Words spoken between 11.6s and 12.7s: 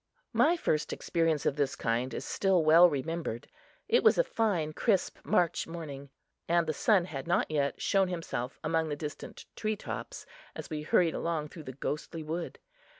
the ghostly wood.